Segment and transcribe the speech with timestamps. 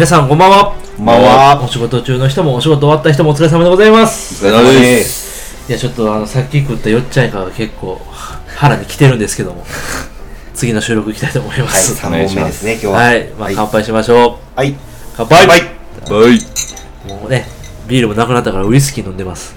[0.00, 8.00] 皆さんこんばんはこんばんはお仕事中の人もお仕事終わった人もお疲れ様でございますお疲れ様ですいやちょっとあのさっき食ったよっちゃいかが結構
[8.56, 9.62] 腹に来てるんですけども
[10.54, 12.92] 次の収録いきたいと思いまはい、す3本目ですね、今日は。
[12.94, 14.74] はい、まあ乾杯しましょうはい。
[15.18, 15.60] 乾杯はい。
[15.60, 17.06] はい。
[17.06, 17.44] もうね
[17.86, 19.54] ビールもなくなったからウイスキー飲んでます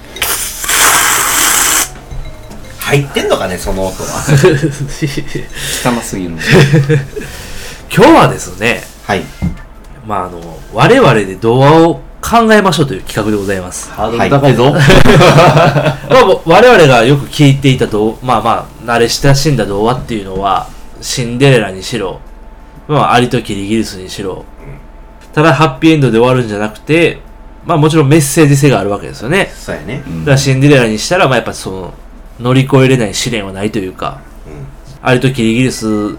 [2.80, 4.10] 入ってんのかね、その音は。
[4.28, 6.32] 汚すぎる。
[7.96, 9.24] 今日はですねはい。
[10.06, 10.40] まああの
[10.74, 13.92] 我々で童話を考えましょうという企画でございます。
[13.92, 14.56] ハードル高い。
[14.56, 14.72] ぞ。
[14.74, 20.68] まあ、我々がよく聞いていた童まあまあ慣れ親しんだ童話っていうのは
[21.02, 22.20] シンデレラにしろ、
[22.88, 24.46] まあ、アリとキリギリスにしろ、
[25.34, 27.20] ただハッピーエンドで終わるんじゃなくて
[27.66, 29.52] まあもちろんメッセージ性があるわけですよね。
[29.56, 30.04] そうやね。
[30.20, 31.94] だからシンデレラにしたら、まあ、やっぱその
[32.40, 34.20] 乗り越えれない試練はないというか、
[35.02, 36.14] アリとキリギリス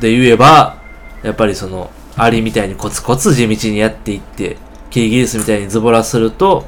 [0.00, 0.76] で言えば
[1.22, 4.56] やっぱりそのアリみたいにコツコツ地道にやっていって
[4.90, 6.66] キリギリスみたいにズボラすると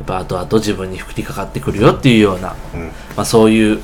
[0.00, 2.86] やっぱ後々自分に降りかかってくるよっていうような、うん。
[3.16, 3.80] まあ、そういう、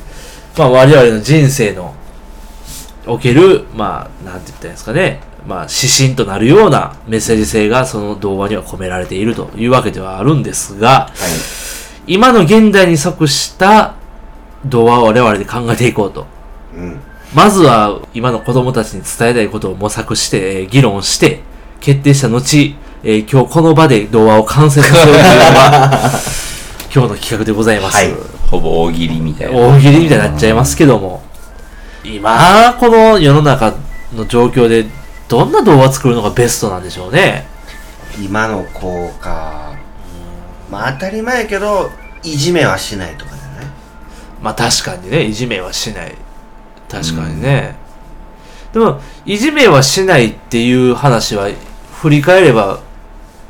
[0.56, 1.94] まあ、我々の人生の
[3.06, 11.10] おけるまあなんて言ったらいいんですかねまあ指針となるようなメッセージ性がその童話には込められているというわけではあるんですが、は
[12.06, 12.12] い。
[12.12, 13.94] 今の現代に即した
[14.64, 16.26] 童話を我々で考えていこうと。
[16.74, 17.00] うん。
[17.34, 21.40] まずは今の子供たちに伝えたいことを模索して、えー議論して、
[21.80, 26.00] 決定した後、えー今日この場で童話を完成させるというのが、
[26.94, 27.96] 今日の企画でございます。
[27.96, 28.14] はい
[28.50, 29.58] ほぼ大喜利みたいな。
[29.58, 31.22] 大喜利みたいになっちゃいますけども、
[32.02, 33.74] 今、この世の中
[34.16, 34.86] の状況で、
[35.28, 37.46] どんな童話作るのがベストなんでしょうね。
[38.18, 39.72] 今の子か。
[40.70, 41.90] まあ当たり前やけど、
[42.22, 43.70] いじめはしないとかじゃない？
[44.42, 46.14] まあ確かにね、いじめはしない。
[46.88, 47.76] 確かにね。
[48.72, 51.48] でも、いじめはしないっていう話は、
[52.00, 52.80] 振り返れば、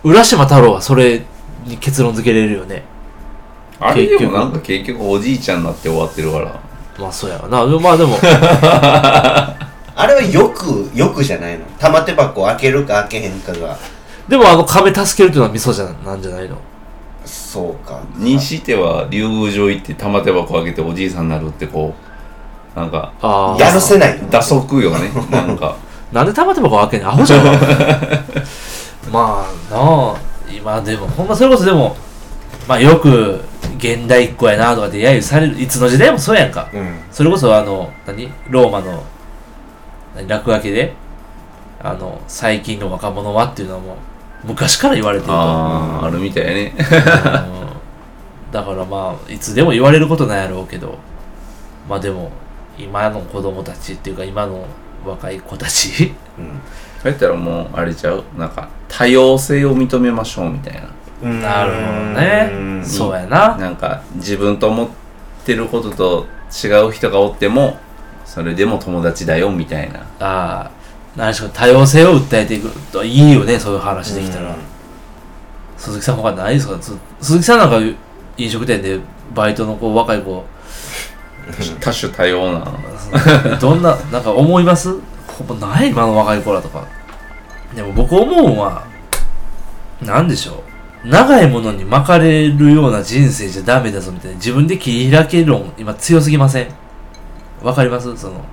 [0.04, 1.22] 浦島太郎はそれ
[1.66, 2.82] に結論付けれるよね。
[3.80, 6.60] あれで結局もなんか結局おじいちゃんになって終わってるから。
[6.98, 7.64] まあそうやわな。
[7.78, 11.64] まあでも、 あれはよく、よくじゃないの？
[11.78, 13.76] 玉手箱開けるか開けへんかが。
[14.28, 16.56] でもあの壁助けるっていうのは味噌じゃなんじゃないの？
[17.24, 18.00] そうか。
[18.16, 22.08] にしては、竜宮城行って玉手箱開けておじいさんになるってこう、
[22.78, 23.60] なんか、ああ。
[23.60, 24.18] やるせない。
[24.30, 25.10] 打足よね。
[25.30, 25.76] なんか。
[26.12, 27.44] なんで玉手箱開けんアホじゃん。
[29.12, 30.14] まあなあ、
[30.50, 31.96] 今でも、ほんまそれこそでも、
[32.66, 33.40] まあよく、
[33.78, 36.68] 現代っ子やなとかで揶揄される、いつの時代もそうやんか。
[36.72, 36.98] うん。
[37.10, 38.30] それこそあの、何？
[38.48, 39.02] ローマの、
[40.16, 40.28] 何？
[40.28, 40.94] 落書きで、
[41.82, 43.94] あの、最近の若者はっていうのはもう、
[44.44, 45.34] 昔から言われてると。
[45.34, 46.74] ああ、あるみたいやね。
[46.76, 47.68] うん
[48.50, 50.96] だからまあ、いつでも言われることなんやろうけど、
[51.88, 52.30] まあでも、
[52.78, 54.64] 今の子供たちっていうか、今の
[55.06, 56.60] 若い子たちうん。
[57.02, 58.24] そうやったらもう、あれちゃう？
[58.36, 60.88] なんか、多様性を認めましょうみたいな。
[61.20, 63.56] うんなるほどねうんそうやな。
[63.56, 64.88] なんか自分と思っ
[65.44, 66.26] てることと
[66.64, 67.76] 違う人がおっても
[68.24, 70.70] それでも友達だよみたいなああ、
[71.16, 74.54] 何しろ多様性を訴えていくといいよね、そういう話できたら。
[75.76, 76.78] 鈴木さん他ないですか？
[76.78, 77.80] つ鈴木さんなんか
[78.36, 79.00] 飲食店で
[79.34, 80.44] バイトの子、若い子、
[81.80, 84.92] 多種多様などんな、なんか思います？
[85.26, 86.84] ほぼない今の若い子らとか。
[87.74, 88.86] でも僕思うんは、
[90.02, 90.62] なんでしょ
[91.04, 91.08] う？
[91.08, 94.36] 長いものに巻かれるような人生じゃダメだぞみたいな。
[94.36, 96.68] 自分で切り開け論今強すぎません？
[97.62, 98.16] わかります？
[98.16, 98.44] その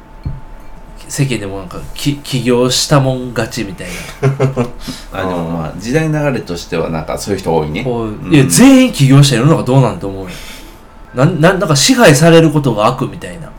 [1.08, 3.88] 世間でもなんかき起業したもん勝ちみたい
[4.22, 4.66] な。
[5.14, 7.86] あでもまあ時代流れとしてはなんかそういう人多いね。
[8.32, 8.38] い。
[8.38, 10.30] や全員起業したら世の中どうなんと思うよ
[11.16, 13.52] なんなんなんか支配されることが悪みたいな。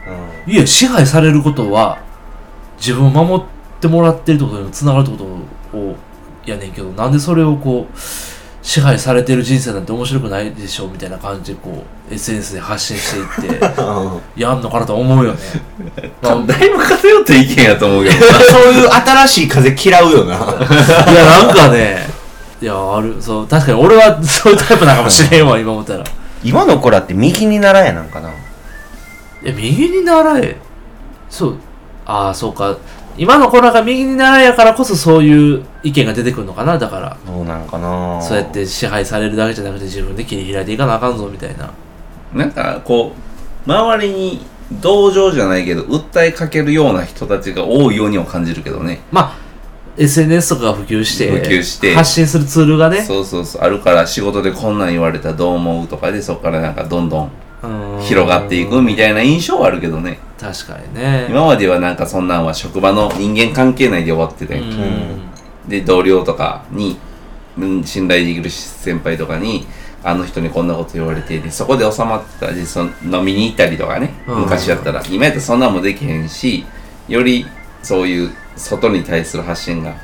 [0.47, 0.53] うん。
[0.53, 1.99] いや支配されることは
[2.79, 3.47] 自分を守っ
[3.81, 5.17] てもらってるってことにつながるってこ
[5.73, 5.97] とを
[6.45, 7.99] やねんけどなんでそれをこう
[8.63, 13.65] 支配されてる人生なんて面白くないでしょみたいな感じでこう SNS で発信していって
[14.41, 15.39] やんのかなと思うよね、
[16.21, 18.17] ま あだいぶ偏った意見やと思うけど。
[18.51, 20.35] そういう新しい風嫌うよな。
[20.35, 20.39] い
[21.15, 22.09] やなんかね
[22.61, 23.17] いやある。
[23.21, 26.01] そう確かに俺はそういうタイプなのかもしれんわ今思ったら。
[26.01, 26.05] い
[26.43, 28.31] 今の子らって右に習えなんかな？
[29.43, 30.57] や右に習え
[31.29, 31.59] そう
[32.05, 32.79] ああそうか
[33.19, 36.79] 今の子らが右に習えやからこそそういう意見が出てくるのかな？
[36.79, 38.21] だからどうなんかな。
[38.23, 41.73] そうやって支配されるだけじゃなくて自分で切り開いていかなあかんぞみたいな。
[42.35, 43.13] なんかこ
[43.67, 44.47] う周りに
[44.83, 49.39] 同情じゃないけど訴えかけるような人たちが多いようには感じるけどねまあ、
[49.99, 51.95] SNS とかが普及して、普及して。
[51.95, 53.63] 発信するツールがね、そうそうそう。
[53.63, 57.31] あるから仕事でこんなん言われたらどう思うとかでそこからなんかどんどん
[57.63, 58.03] うん。
[58.03, 60.19] 広がっていくみたいな印象はあるけどね。
[60.39, 61.27] 確かにね。
[61.31, 64.55] 今まではなんかそんなんは職場の人間関係内で終わってた
[65.67, 66.99] で同僚とかに
[67.59, 69.67] うん信頼できる先輩とかに
[70.05, 74.41] あの人にこんなこと言われてでそこで収まってたりその飲みに行ったりとかね、うん。
[74.43, 75.03] 昔やったら。
[75.09, 76.65] 今やったらそんなんもできへんし
[77.09, 77.47] より
[77.87, 79.95] そういう外に対する発信が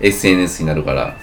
[0.00, 1.16] SNS になるから。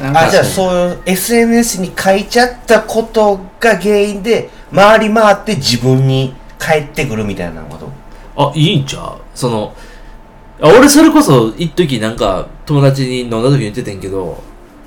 [0.00, 7.90] あじゃあそういう SNS に書いちゃったことが原因で回り回って自分に返ってくるみたいなこと？
[8.36, 9.20] あ、いいんちゃう？
[9.34, 9.74] その、
[10.60, 14.40] あ俺それこそ一時なんか友達に飲んだ時に言っててんけど、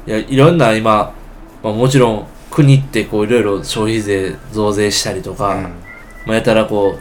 [0.07, 1.13] いや、いろんな今、
[1.61, 5.69] まあもちろん国ってこういろいろ消費税増税したりとか、
[6.25, 6.99] まあやたらこう、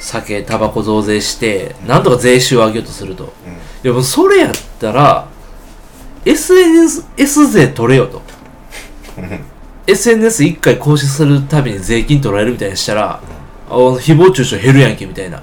[0.00, 3.32] 酒、タバコ増税して、なんとか税収を上げようとすると。
[3.84, 5.28] いやもうそれやったら、
[6.24, 7.04] SNS
[7.50, 8.22] 税取れよと。
[9.86, 13.20] SNS 一回行使するたびに税金取られるみたいにしたら、
[13.68, 15.42] あの誹謗中傷減るやんけみたいな。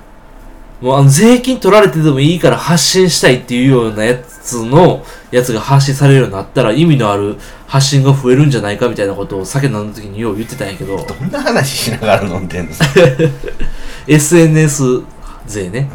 [0.82, 12.72] もうあの税金取られてでもいいから発信したいっていうようなやつのやつが発信されるようになったら意味のある発信が増えるんじゃないかみたいなことを酒飲んだ時によう言ってたんやけど、どんな話しながら飲んでんの？
[14.08, 15.04] SNS
[15.46, 15.90] 税ね。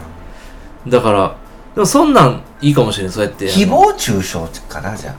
[0.86, 1.36] だから、
[1.74, 3.46] でもそんなんいいかもしれない、そうやって。
[3.46, 4.38] 誹謗中傷
[4.68, 5.14] かなじゃ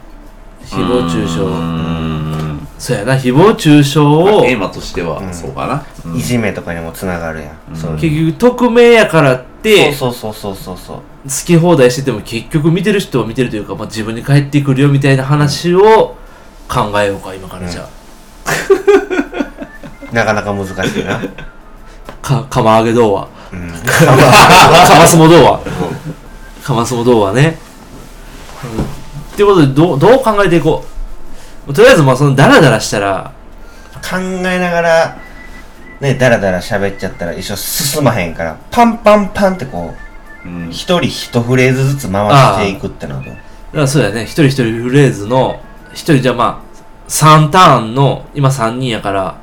[0.65, 1.41] 誹謗中傷。
[1.41, 2.67] うーん。
[2.77, 5.33] そうやな、誹謗中傷を、テーマとしてはうん。
[5.33, 6.17] そうかな、あ、うん。
[6.17, 10.97] いじめとかにもつながるやん、そう結局匿名やからって、そうそうそうそうそう。
[10.97, 11.01] 好
[11.45, 16.17] き放題してても結局見てる人は見てるというか、まあ、自分に返ってくるよみたいな話を
[16.67, 17.87] 考えようか、今からじゃ
[20.11, 21.21] なかなか難しいな、あ。
[22.23, 23.27] か、釜揚げ童話。
[23.51, 25.59] うん、 かますも童話。
[26.63, 27.59] かますも童話ね。
[28.77, 28.83] うん
[29.33, 30.83] っていうことで、どう、どう考えていこ
[31.67, 31.73] う。
[31.73, 33.31] とりあえず、まあ、その、ダラダラしたら、
[34.07, 35.17] 考えながら
[36.01, 39.93] ねダラダラ喋っちゃったら一生進まへんからパンパンパンってこ
[40.45, 43.33] ううん一人一フレーズずつ回していくってのはどう？
[43.33, 43.41] だか
[43.73, 45.61] らそうやね、一人一人フレーズの、
[45.93, 49.35] 一人じゃあまあ、3ターンの、今3人やから、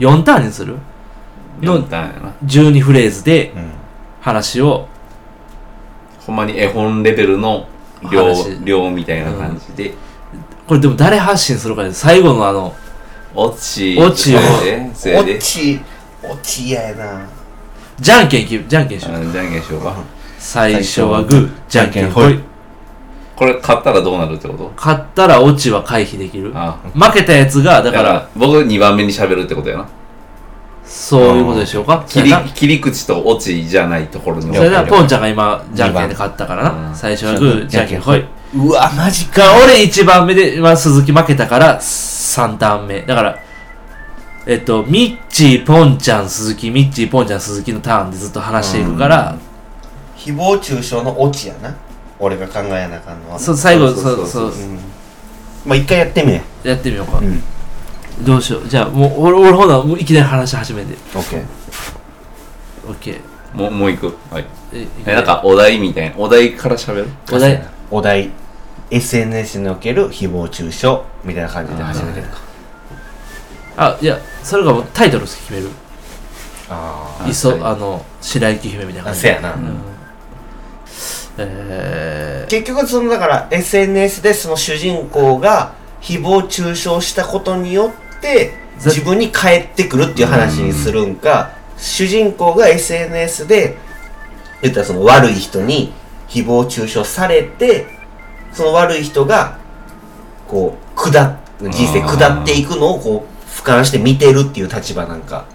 [0.00, 0.76] 4ターンにする？
[1.60, 3.70] の4ターンやな12フレーズでうん。
[4.20, 4.88] 話を、
[6.26, 7.68] ほんまに絵本レベルの
[8.10, 8.64] 量話。
[8.64, 9.94] 量みたいな感じで、
[10.66, 12.74] これでも誰発信するかで、最後のあの、
[13.34, 13.96] オチ。
[14.00, 14.40] オチを。
[14.40, 14.94] それで。
[14.94, 15.80] それで落ち
[16.22, 17.26] 落ち嫌やな。
[18.00, 19.20] じゃんけんき、じゃんけんしよう。
[19.22, 19.94] うんじゃんけんしようか。
[20.38, 22.40] 最初はグー、じゃんけんほい。
[23.36, 24.72] これ買ったらどうなるってこと？
[24.76, 26.52] 勝ったらオチは回避できる。
[26.54, 26.78] あ。
[26.94, 29.86] 負けたやつが、だだかからら、僕2番目に喋るってことやな
[30.86, 32.04] そういうことでしょうか？
[32.08, 36.90] 切り切り口とオチじゃないところにそれでは、ポンちゃんが今、じゃんけんで勝ったからうな。
[36.92, 36.94] ん。
[36.96, 38.24] 最初はグー、じゃんけんほい。
[38.54, 39.42] うわマジか。
[39.42, 43.02] が、俺1番目で、まあ、鈴木負けたから、3ターン目。
[43.02, 43.38] だから、
[44.46, 49.36] えっと、ミッチー、ポンちゃん、鈴木、ミッチー、ポンちゃん、鈴木のターンでずっと話していくから、
[50.16, 51.74] 誹謗中傷のオチやな。
[52.18, 54.52] 俺が考えなあかんのはそう最後、そうそう、そう
[55.66, 57.18] まあ一回やってみよやってみようか。
[57.18, 57.22] う。
[57.22, 57.42] うん
[58.22, 58.68] どうしよう。
[58.68, 60.94] じゃあ、もう、俺、俺ほな、もういきなり話し始めて。
[61.14, 61.44] オッケー
[62.88, 63.20] オッケー。
[63.56, 64.44] もうもう一個はい。
[64.72, 66.16] え、えなんかお題みたいな。
[66.16, 67.08] お題から喋る？
[67.32, 68.30] お題、お題。
[68.90, 70.86] SNS における誹謗中傷
[71.24, 72.38] みたいな感じで始めてるか。
[73.76, 75.68] あ、いや、それがもうタイトル決める。
[76.68, 79.20] あいっそ、はいあの、白雪姫みたいなあ感じ。
[79.20, 79.78] せやな、うん。
[81.38, 93.76] え結局そのだから SNS でその主人公が誹謗中傷したことによってぜ自分に返ってくるっていう話にするんか主人公が SNS で
[94.62, 95.92] 言ったらその悪い人に
[96.28, 97.86] 誹謗中傷されて
[98.52, 99.58] その悪い人が
[100.48, 105.46] こう下っ人生下っていくのをこう俯瞰して見てるっていう立場なんか。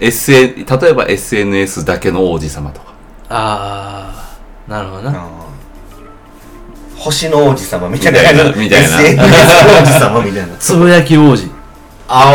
[0.00, 2.90] SN 例えば SNS だけの王子様とか。
[2.90, 2.92] ー、
[3.30, 5.24] あー、なるほどな。
[6.96, 8.20] 星の王子様みたいな。
[8.22, 8.42] たいな。
[8.42, 10.56] SNS 王子様みたいな。
[10.56, 11.48] つぶやき王子。
[12.06, 12.32] あ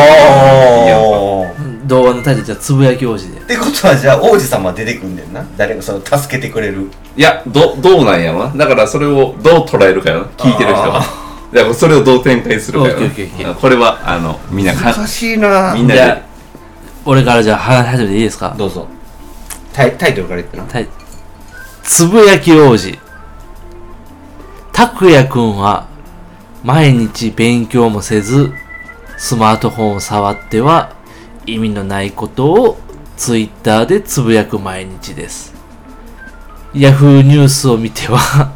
[0.97, 1.45] お
[1.87, 3.39] 動画のタイトルじゃつぶやき王子で。
[3.39, 5.45] ってことはじゃあ王子様出てくんねんな。
[5.57, 6.89] 誰かその助けてくれる。
[7.15, 10.25] いやどどうなんやろなだからそれをどう捉えるかよな。
[10.37, 11.01] 聞いてる人が。
[11.53, 13.47] だからそれをどう展開するかよオッケーオッケーオッケー。
[13.47, 15.73] なこれはあのみんなか難しいな。
[15.73, 16.21] みんなじゃあで、
[17.05, 18.55] 俺からじゃあ話し始めていいですか？
[18.57, 18.87] どうぞ。
[19.73, 20.63] タイタイトルから言ってな。
[20.65, 20.87] タイ
[21.83, 22.97] つぶやき王子。
[24.73, 25.87] 拓也くんは
[26.63, 28.53] 毎日勉強もせず、
[29.19, 30.95] スマートフォンを触っては
[31.45, 32.77] 意味のないことを
[33.17, 35.53] ツイッターでつぶやく毎日です。
[36.73, 38.53] ヤフーニュースを見ては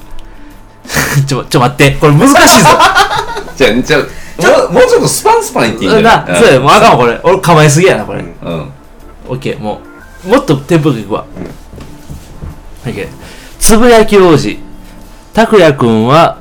[1.27, 2.69] ちょ、ちょ待って、これ難しいぞ。
[3.57, 3.97] じゃあじゃ
[4.69, 7.19] あもうちょっとスパンスパン言っていいんじゃな、そうや、もうあかんわ、これ。
[7.23, 8.19] 俺構えすぎやな、これ。
[8.19, 8.71] うんうん
[9.29, 9.81] オッケー、も
[10.25, 11.25] う、もっとテンポよくいくわ。
[12.85, 13.07] オッケー。
[13.59, 14.59] つぶやき王子。
[15.33, 16.37] 拓也くんは、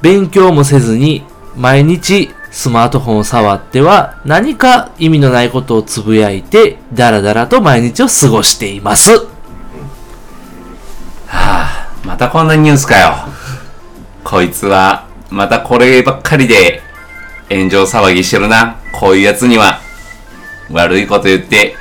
[0.00, 1.24] 勉強もせずに
[1.56, 9.16] 毎日スマートフォンを触っては何か意味のないことをつぶやいてダラダラと毎日を過ごしています。
[9.16, 9.26] は
[11.28, 13.14] あ、またこんなニュースかよ。
[14.24, 16.82] こいつは、またこればっかりで、
[17.50, 18.76] 炎上騒ぎしてるな。
[18.92, 19.80] こういうやつには、
[20.70, 21.76] 悪いこと言って、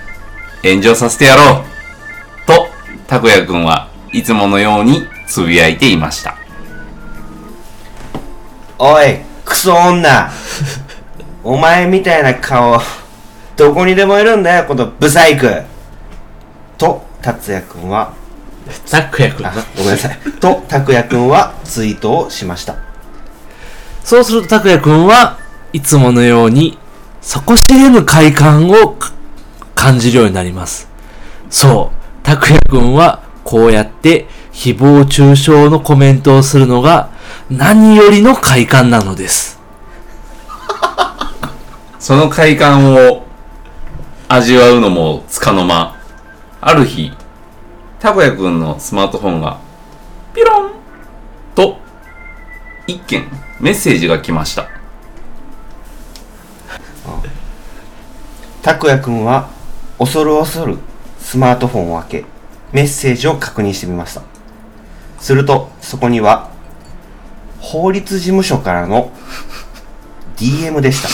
[0.64, 2.48] 炎上させてやろう。
[2.48, 2.70] と、
[3.08, 6.38] 拓也くんはいつものようにつぶやいていました。
[8.80, 10.30] おい、クソ女
[11.44, 12.80] お前みたいな顔、
[13.56, 15.64] どこにでもいるんだよ、このブサイク
[16.78, 18.14] と、達也くんは、
[18.90, 20.18] 拓也くんなあ、ごめんなさい。
[20.42, 22.76] と、拓也くんはツイートをしました。
[24.04, 25.38] そうすると拓也くんは
[25.74, 26.78] いつものように
[27.22, 29.12] 底知れぬ快感をか
[29.76, 30.90] 感じるようになります。
[31.50, 37.10] そう、拓也くんはこうやって誹謗中傷のコメントをするのが
[37.50, 39.58] 何よりの快感なのです。
[41.98, 43.26] その快感を
[44.28, 45.96] 味わうのもつかの間。
[46.60, 47.14] ある日、
[48.00, 49.58] 拓也くんのスマートフォンが
[50.34, 50.72] ピロン
[51.56, 51.80] と
[52.86, 53.30] 一件
[53.62, 54.68] メッセージが来ました。
[58.62, 59.48] 拓也くんは、
[59.98, 60.78] 恐る恐る
[61.22, 62.26] スマートフォンを開け、
[62.74, 64.22] メッセージを確認してみました。
[65.20, 66.57] すると、そこには、
[67.68, 69.12] 法律事務所からの
[70.38, 71.10] DM でした。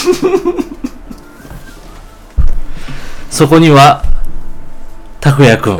[3.31, 4.03] そこには、
[5.19, 5.79] 拓也くん、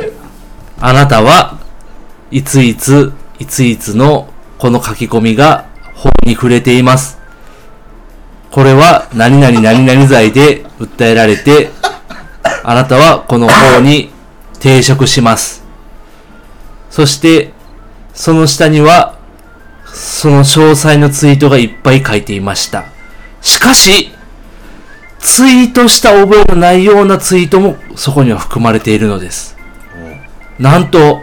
[0.80, 1.58] あなたは
[2.32, 4.28] いついつ、いついつの
[4.58, 7.18] この書き込みが法に触れています。
[8.50, 11.70] これは何々何々罪で訴えられて、
[12.64, 14.10] あなたはこの法に
[14.58, 15.62] 抵触します。
[16.90, 17.52] そして、
[18.12, 19.22] その下には、
[19.94, 22.86] その詳細のツイートがいっぱい書いていました。
[23.40, 24.10] しかし、
[25.20, 29.56] ツイートした覚えのないようなツイートもそこには含まれているのです。
[30.58, 31.22] なんと、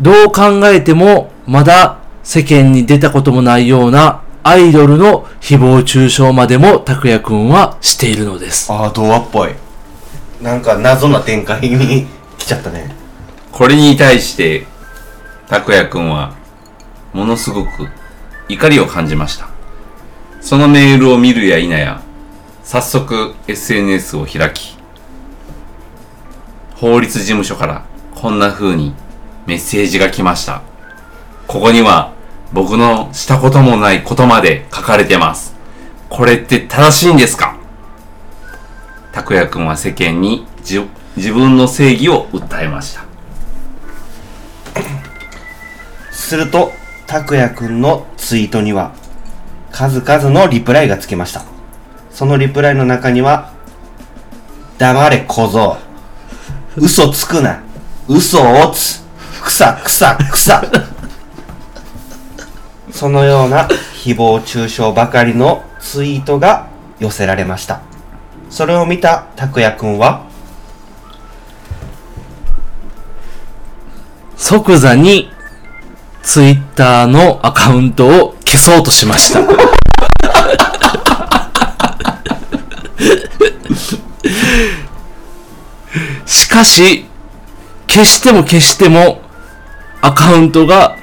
[0.00, 8.72] どう考えてもまだ世間に出たこともないようなアイドルの誹謗中傷までも拓也くんはしているのです。
[8.72, 9.50] ああ、童話っぽい。
[10.42, 12.06] なんか謎な展開に
[12.38, 12.94] 来ちゃったね。
[13.52, 14.66] これに対して、
[15.48, 16.34] 拓也くんは、
[17.14, 17.88] ものすごく
[18.48, 19.48] 怒りを感じました。
[20.42, 22.02] そのメールを見るや否や、
[22.62, 24.76] 早速 SNS を開き、
[26.74, 28.94] 法律事務所からこんな風に
[29.46, 30.60] メッセージが来ました。
[31.46, 32.12] ここには
[32.52, 35.54] 僕のしたこともないことまで書かれてます。
[36.10, 37.56] これって正しいんですか？
[39.12, 40.80] 拓也くんは世間に自
[41.32, 43.04] 分の正義を訴えました。
[46.10, 46.72] すると、
[47.06, 48.92] 拓也くんのツイートには、
[49.70, 51.44] 数々のリプライがつきました。
[52.10, 53.52] そのリプライの中には、
[54.78, 55.76] 黙れ小僧。
[56.76, 57.62] 嘘つくな。
[58.08, 59.02] 嘘をつ。
[59.42, 60.64] くさくさくさ。
[62.90, 63.68] そのような
[64.04, 66.66] 誹謗中傷ばかりのツイートが
[66.98, 67.80] 寄せられました。
[68.50, 70.22] それを見た拓也くんは、
[74.36, 75.33] 即座に
[76.24, 79.40] ツイッターのアカウントを消そうとしました。
[86.26, 87.06] しかし、
[87.88, 89.20] 消しても消しても
[90.00, 90.96] アカウントが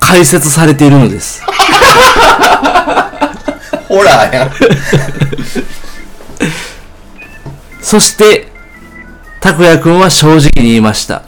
[0.00, 1.42] 開設されているのです。
[3.88, 4.50] ホラーやん。
[7.80, 8.48] そして、
[9.40, 11.22] 拓也くんは正直に言いました。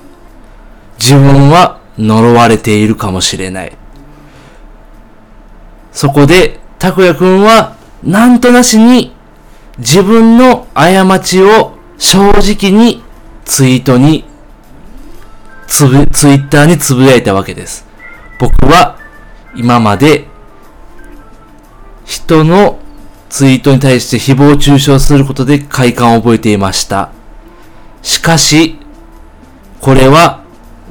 [0.98, 3.76] 自分は呪われているかもしれない。
[5.92, 9.14] そこで、拓也くんは、なんとなしに、
[9.78, 13.02] 自分の過ちを正直に
[13.44, 14.24] ツイートに、
[15.66, 17.86] つぶ、ツイッターにつぶやいたわけです。
[18.38, 18.98] 僕は、
[19.54, 20.26] 今まで、
[22.04, 22.78] 人の
[23.28, 27.10] ツイートに対して誹謗中傷することで快感を覚えていました。
[28.02, 28.78] しかし、
[29.80, 30.41] これは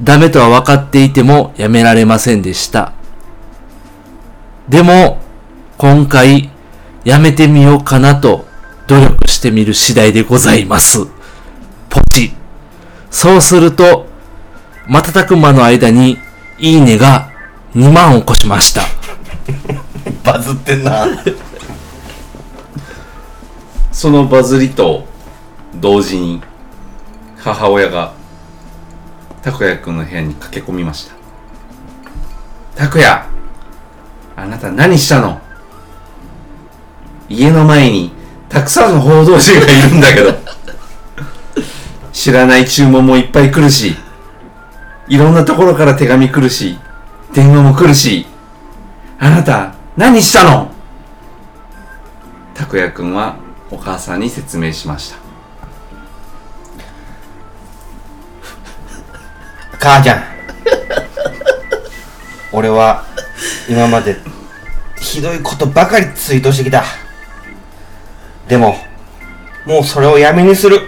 [0.02, 2.94] ダメとは分かっていてもやめられませんでした。
[4.68, 5.20] でも、
[5.78, 6.50] 今回、
[7.04, 8.46] やめてみようかなと
[8.88, 11.06] 努力してみる次第でございます。
[11.90, 12.34] ポチ。
[13.12, 14.08] そうすると、
[14.88, 16.18] 瞬く間の間に、
[16.58, 17.32] いいねが
[17.76, 18.82] 2万を超しました。
[20.24, 21.06] バズってんな。
[23.92, 25.06] そのバズりと
[25.76, 26.42] 同時に
[27.38, 28.14] 母親が
[29.42, 31.16] 拓也くんの部屋に駆け込みました。
[32.76, 33.24] 拓也
[34.36, 35.42] あなた何したの？
[37.30, 38.12] 家の前に
[38.50, 40.34] たくさんの報道陣がいるんだけど。
[42.14, 43.96] 知らない注文もいっぱい来るし
[45.08, 46.78] いろんなところから手紙来るし
[47.34, 48.26] 電話も来るし。
[49.20, 50.72] あなた何したの？
[52.56, 53.36] 拓也くんは
[53.70, 55.31] お母さんに説明しました。
[59.82, 60.24] 母ちゃん。
[62.52, 63.04] 俺は
[63.68, 64.18] 今まで
[65.00, 66.84] ひどいことばかりツイートしてきた。
[68.48, 68.76] でも
[69.66, 70.82] もうそれをやめにする。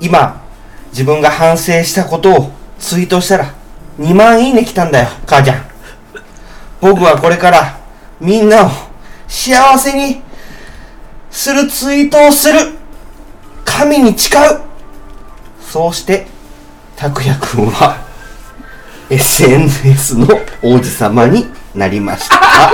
[0.00, 0.42] 今
[0.90, 2.50] 自分が反省したことを
[2.80, 3.54] ツイートしたら
[4.00, 5.64] 2万いいね来たんだよ母ちゃん。
[6.80, 7.78] 僕はこれから
[8.20, 8.70] みんなを
[9.28, 10.22] 幸せに
[11.30, 12.58] するツイートをする。
[13.64, 14.60] 神に誓う。
[15.60, 16.26] そうして
[16.96, 17.98] 拓也くんは
[19.10, 20.26] SNS の
[20.62, 22.72] 王子様になりました。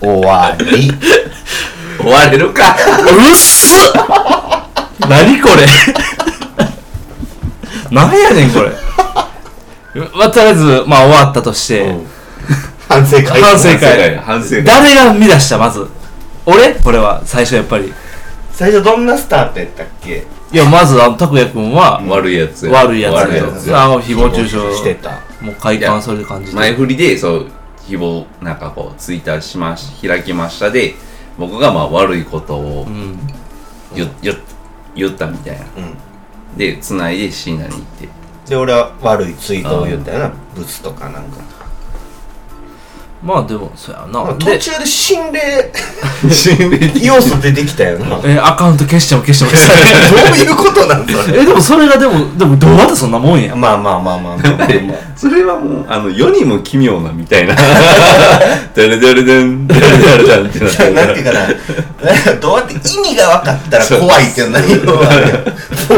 [0.00, 0.92] 終わり。
[1.98, 2.74] 終われるか。
[2.74, 3.92] うっす。
[5.08, 5.66] 何これ。
[7.90, 8.70] 何やねんこれ。
[10.14, 11.94] まあ、とりあえずまあ終わったとして、
[12.88, 13.42] 反省会。
[13.42, 14.16] 反省会。
[14.18, 14.64] 反省会。
[14.64, 15.58] 誰が見出した？
[15.58, 15.86] まず。
[16.46, 16.74] 俺？
[16.76, 17.20] これは。
[17.26, 17.92] 最初やっぱり
[18.62, 20.24] 最初どんなスタートやったっけ？
[20.52, 24.58] いやまずあの拓也君は悪いやつ悪いやつ悪いやつあの誹謗中傷。
[24.76, 25.20] してた。
[25.40, 27.50] もう快感それで感じて前振りでそう
[27.88, 30.94] 誹謗なんかこうツイッターしまし開きましたで
[31.36, 33.18] 僕がまあ悪いことをうん。
[33.96, 34.36] 言,、言
[34.94, 35.64] 言ったみたいな。
[35.78, 36.56] うん。
[36.56, 38.08] でつないで椎名に行って。
[38.48, 40.32] で俺は悪いツイートを言ったよな。
[40.54, 41.38] ブツとかなんか
[43.22, 44.34] まあでもそうやな。
[44.34, 45.72] 途で中で心霊
[46.28, 48.16] 心霊要素出てきたよな。
[48.20, 51.40] どえアカウント消しても消しても消してもういうことなんそれ？
[51.42, 53.54] えでもそれがでもでも動画ってそんなもんや。
[53.54, 57.54] まあまあまあまあまあまあまあ それはもうあの世にも奇妙なみたいな。
[57.54, 57.62] ダ
[58.88, 65.32] ルダルダンダルダルダンってなっなんていうかな、なんかどうやって意味が分かったら怖いっていう内容があるやん。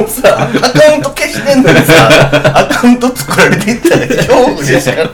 [0.00, 2.10] もうさ、アカウント消してんのにさ、
[2.54, 5.08] アカウント作られていったら恐怖でしかない。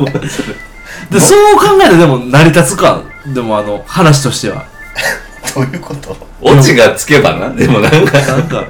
[1.10, 4.64] でそう考えたらでも成り立つかでもあの話としては。
[5.54, 6.16] どういうこと？
[6.40, 7.50] オチがつけばな。
[7.50, 8.64] でもなんかなんか。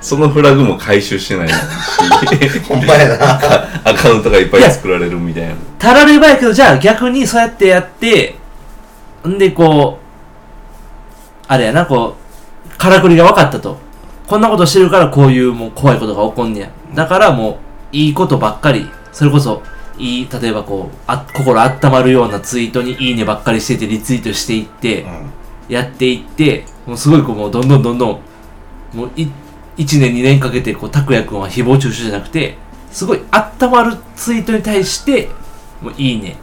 [0.00, 1.54] そのフラグも回収してないし
[2.66, 3.38] ほんまやな。
[3.84, 5.54] アカウントがいっぱい作られるみたいな。
[5.78, 8.36] たらればやけどじゃあ逆にそうやってやって
[9.28, 12.16] んでこうあれやなこ
[12.66, 13.78] うからくりが分かったと。
[14.26, 16.68] こんなことしてるからこういうもう怖いことが起こんねや。
[16.94, 17.58] だからも
[17.92, 18.88] ういいことばっかり。
[19.12, 19.62] それこそ
[20.00, 25.06] いい例えばこうあ心温まるようなツイートにいいねばっかりしててリツイートしていって、
[25.68, 28.20] やっていってもうすごいこうもうどんどんどんどん
[28.94, 29.30] もうい
[29.76, 32.56] 1年2年かけてこう拓也君は誹謗中傷じゃなくて
[32.90, 35.28] すごい温まるツイートに対して
[35.80, 36.36] もういいね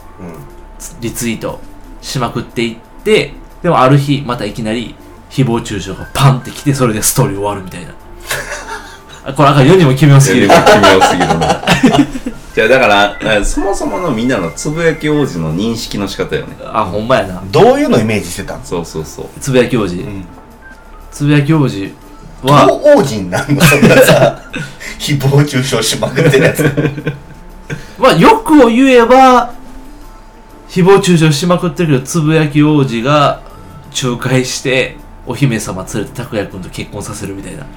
[1.01, 1.59] リツイート
[2.01, 4.95] しまくっていってでもある日またいきなり
[5.29, 7.93] 誹謗中傷がパンってきてそれでストーリー終わるみたいな。
[9.25, 10.47] あこれあかん世にも奇妙すぎる。
[10.47, 11.61] 奇妙すぎるな
[12.57, 16.57] じゃあだからあそもそものみんなのつぶやき王子の認識の仕方よね。
[16.65, 17.43] あほんまやな。
[17.51, 19.27] どういうのイメージしてたんそうそうそう。
[19.39, 20.25] つぶやき王子、ん。
[21.11, 21.93] つぶやき王子
[22.43, 23.61] どはう王子になんの？
[23.61, 24.41] そんなさ、
[24.97, 26.63] 誹謗中傷しまくってるやつ。
[27.99, 29.51] まあよくを言えば
[30.67, 33.41] 誹謗中傷しまくってるけどつぶやき王子が
[34.03, 37.67] 仲介してお姫様連れて拓也君と結婚させるみたいな。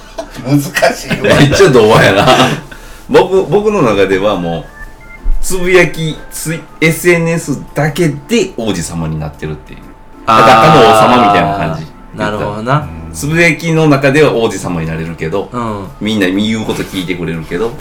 [0.48, 0.58] 難
[0.94, 1.36] しいわ。
[1.38, 2.26] めっちゃ童話やな
[3.10, 4.64] 僕僕の中ではもう
[5.40, 9.80] つぶやきツイ SNS だけで王子様になってるっていう。
[10.26, 12.16] 裸の王様みたいな感じ。
[12.16, 12.88] なるほどな。
[13.12, 15.88] つぶやきの中では王子様になれるけどうん。
[16.00, 17.72] みんな言うこと聞いてくれるけど。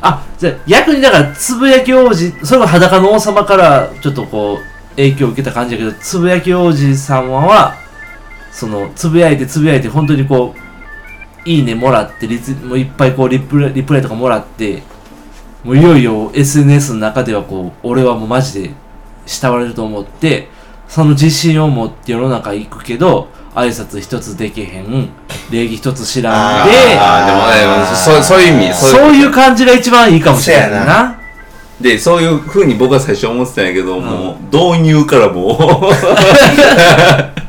[0.00, 7.76] あじゃあ逆にだからつぶやき王子それも裸の王様からちょっとこう影響を受けた感じだけどつぶやき王子様は
[8.52, 10.63] そのつぶやいてつぶやいて本当にこう
[11.44, 14.82] いいねもらってリツもういっぱいこうリプライリプライとかもらって
[15.62, 18.70] もういよいよ SNS の中ではこう俺はもうマジで
[19.26, 20.48] 慕われると思って
[20.88, 25.08] その自信を持って世の中行くけど挨拶一つできへん
[25.50, 31.20] 礼儀一つ知らんでああでもねそうそういう意味そういう感じが一番いいかもしれないそうやな。
[31.80, 35.56] でそういうふうに僕は最初思ってたんやけど、もう導入からもう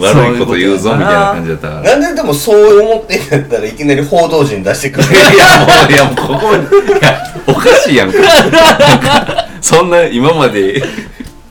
[0.00, 1.82] 悪いこと言うぞみたいな感じだったから。
[1.82, 6.58] なんででもそう思ってんやったらいきなり報道陣出してくるいやもういやもうここい
[7.02, 8.18] やおかしいやんか。
[8.18, 10.78] なんかそんな今まで。
[10.78, 10.82] い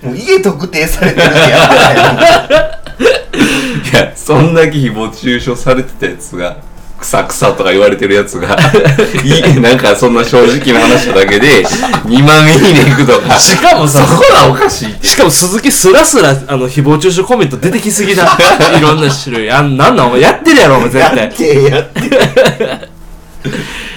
[0.06, 1.96] もう家特定されてるってやばない
[3.94, 6.58] やそんだけ誹謗中傷されてたやつが
[6.98, 8.58] くさくさとか言われてるやつが、
[9.24, 11.66] いい、なんかそんな正直な話だけで、
[12.06, 15.08] 2万いいねいくとか、しかもさそこはおかしいって。
[15.08, 18.38] しかも鈴木スラスラ、あの、誹謗中傷コメント出てきすぎだ。
[18.78, 19.52] いろんな種類。
[19.52, 21.30] あんなんなんお前やってるやろ、お前絶や対。
[21.30, 22.90] てやって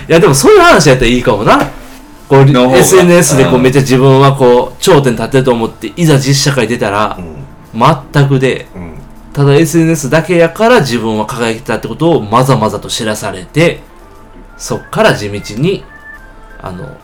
[0.13, 1.59] や、でもそういう話やったらいいかもな。
[2.29, 7.39] こう、の方が SNS でこううんめっちゃ自分はこう、頂点立ってると思って、いざ実社会出たらう、ん
[8.13, 8.98] 全くで、うん
[9.33, 13.81] ただ SNS だけやから自分は輝いてたってことをまざまざと知らされて、
[14.57, 15.85] そっから地道に、
[16.61, 16.97] あの、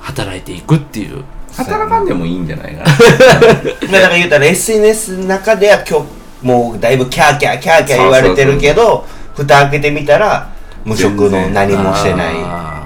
[0.00, 1.24] 働いていくっていう。
[1.56, 2.90] 働かんでもいいんじゃないかな。
[3.90, 6.06] まあだから言うたら SNS の中では今日
[6.42, 9.04] もうだいぶキャーキャーキャーキャー言われてるけど
[9.34, 10.48] 蓋開けてみたら
[10.84, 12.30] 無職の何もしてな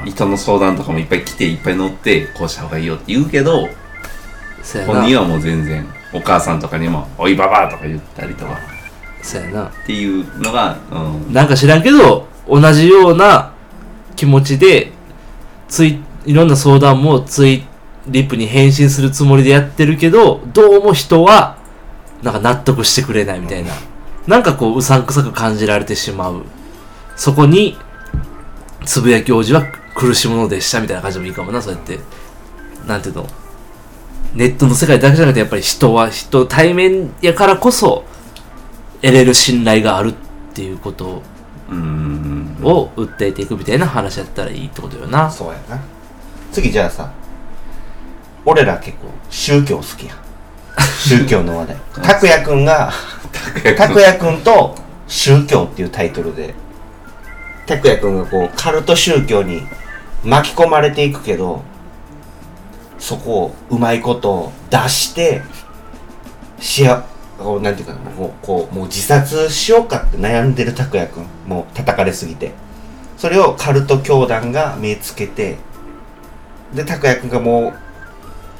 [0.05, 3.69] い人の相談とかもいっぱい来ていっぱい乗ってこうした方がいいよって言うけど。
[4.87, 8.59] 本人はもう全然お母さんとかにも「おいばば」とか言ったりとか
[9.25, 9.65] そうやな。
[9.65, 10.99] っていうのが、う
[11.31, 13.53] ん、なんか知らんけど、同じような
[14.17, 14.93] 気持ちで、
[15.67, 17.65] つい、いろんな相談もツイ
[18.07, 21.57] リップに返信するつもりでやってるけど、どうも人は、
[22.23, 23.73] なんか納得してくれないみたいな。
[24.27, 26.43] なんかこう、うさんくさく感じられてしまう。
[27.17, 27.79] そこに、
[28.85, 29.63] つぶやき王子は
[29.95, 31.99] 苦しむのでしたみたいな感じでもいいかもな、そうやって。
[32.87, 33.27] なんていうの？
[34.35, 38.05] ネットの世界だけじゃなくて、やっぱり人は人、対面やからこそ、
[39.01, 40.15] 得れる信頼があるっ
[40.55, 41.23] ていうこと
[41.71, 42.57] うん。
[42.63, 45.31] を訴えていくみたいな話やったらいいってことよな。
[45.31, 45.81] そうやな。
[46.53, 47.13] 次じゃあさ
[48.45, 50.17] 俺ら結構宗教好きやん。
[51.07, 51.77] 宗教の話題。
[52.03, 52.93] 拓也くんが
[53.77, 54.43] 拓也くん。
[54.43, 54.75] と
[55.07, 56.55] 宗教っていうタイトルで
[57.67, 59.63] 拓也くんがこうカルト宗教に
[60.23, 61.63] 巻き込まれていくけど
[63.05, 65.43] そこをうまいこと出して
[66.59, 67.05] しや
[67.39, 72.53] こうなんていうかなもうこうもう自殺しようかって悩んでる拓也くんもう叩かれすぎて。
[73.17, 75.57] それをカルト教団が目つけて
[76.75, 77.73] で拓也くんがもう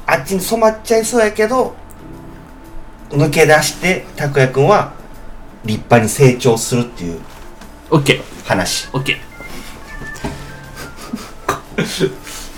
[0.05, 1.75] あっちに染まっちゃいそうやけど
[3.09, 4.93] 抜け出して拓也くんは
[5.65, 7.19] 立派に成長するっていう
[7.91, 8.89] オッケー、話。
[8.93, 12.11] オッケー。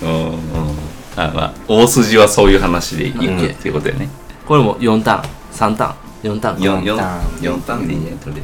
[0.03, 0.86] うんうん
[1.17, 4.07] あまあ大筋はそういう話でいいうんっていうことやね
[4.45, 6.61] これも4ターン、3ターン、4ターンか。
[6.61, 8.41] 4四四ターン四ターンでいいんじゃないとりあえ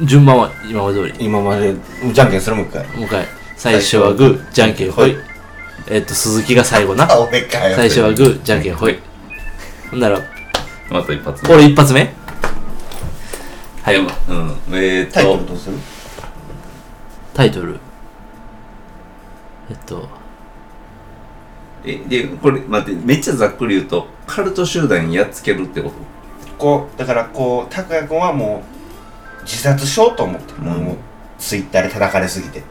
[0.00, 1.24] ず順番は今まで通り。
[1.24, 1.74] 今まで
[2.12, 3.26] じゃんけんするもう一回もう一回。
[3.56, 5.16] 最初はグー、じゃんけんほい。
[5.88, 7.04] えっと、鈴木が最後な。
[7.10, 8.98] あ俺かよ最初はグー、じゃんけんほい。
[9.90, 10.20] ほんなら、
[10.90, 12.12] また一発これ一発目？
[13.82, 14.06] はいうん
[14.72, 15.76] えーっタイトルとどうする？
[17.34, 17.78] タイトル。
[19.70, 20.08] えっと、
[21.86, 25.94] えでこれ待ってめっちゃざっくり言うとカルト集団にやっつけるってこと？
[26.58, 28.62] こうだからこう拓也くんはも
[29.40, 30.96] う自殺しようと思って、もうもう
[31.38, 32.62] ツイッターで叩かれすぎて。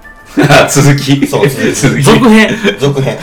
[0.49, 1.25] あ 続き。
[1.25, 1.71] そう続き。
[1.79, 2.03] 続き。
[2.03, 2.49] 続編。
[2.79, 3.17] 続編。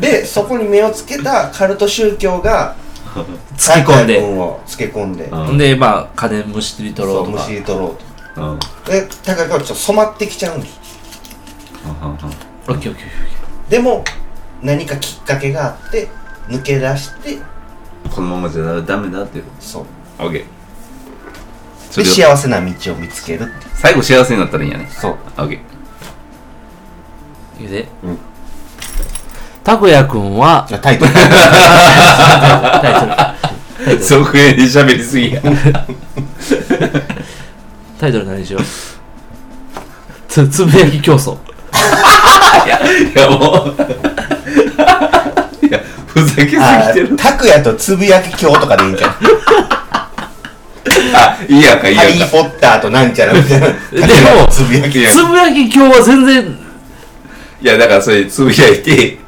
[0.00, 2.74] でそこに目をつけたカルト宗教が
[3.56, 4.22] つき込んで。
[4.66, 5.24] つけ込んで。
[5.26, 5.58] うん。
[5.58, 7.38] で、まあ、金むしり取ろとか。
[7.42, 7.58] そううむし。
[7.60, 7.94] り取ろ
[8.36, 8.58] ううん。
[8.58, 10.80] とで拓也くんはちょっと染まってきちゃうんです。
[11.84, 12.18] ははは
[12.68, 13.70] オッケーオッケー。
[13.70, 14.02] でも
[14.62, 16.08] 何かきっかけがあって
[16.48, 17.38] 抜け出して
[18.14, 19.44] このままじゃダメだっていう。
[19.60, 19.84] そう。
[20.18, 20.44] オッケー
[21.90, 24.88] そで幸せな道を見つける最後幸せになったらいいんやね。
[24.90, 25.12] そう。
[25.12, 25.60] オッケー
[27.60, 28.18] 言うでうん。
[29.64, 31.12] 拓也くんは、あタイトル。
[31.12, 31.42] タイトル。
[32.82, 33.98] タイトル。
[34.02, 35.42] 続編で喋りすぎや。
[38.00, 38.62] タイトル何にしよう？
[40.28, 41.36] つ、つぶやき競争。
[42.64, 43.76] いやいやもう
[46.22, 49.16] ふざけすぎあてる拓也とつぶやき教とかでいいんじゃん。
[51.14, 53.68] あいいやんかいいハリー・ポッターとなんちゃらみたいな。
[53.68, 53.74] も
[54.50, 56.58] つぶやきつぶやき今日は全然、
[57.60, 59.18] いやだからそれつぶやいて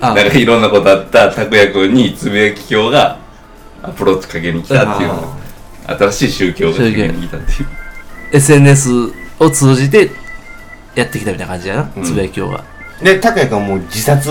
[0.00, 0.14] あ。
[0.14, 3.18] なんかいろんなことあった拓也君につぶやき教が
[3.82, 5.10] アプローチかけに来たっていう
[5.86, 7.68] 新しい宗教がかけに来たっていう。
[8.32, 8.90] SNS
[9.38, 10.10] を通じて
[10.94, 12.73] やってきたみたいな感じやな、うんつぶやき今日は。
[13.04, 14.30] で拓也君はもう自殺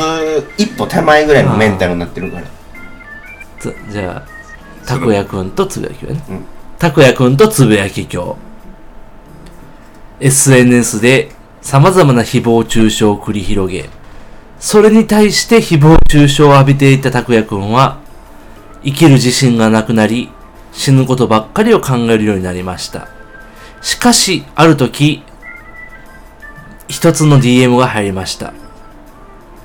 [0.58, 2.48] 一歩手前ぐらいのメンタルになってるから
[3.60, 6.46] つじゃあ、たこやくんとつぶやきはねうん。
[6.80, 8.36] たこやくんとつぶやき今日。
[10.20, 11.32] SNS で
[11.62, 13.90] 様々な誹謗中傷を繰り広げ、
[14.60, 18.00] それに対して誹謗中傷を浴びていたたこやくんは、
[18.84, 20.30] 生きる自信がなくなり、
[20.72, 23.08] 死ぬことばっかりを考えるようになりました。
[23.82, 25.24] しかし、ある時、
[26.88, 28.54] 一つの DM が入りました。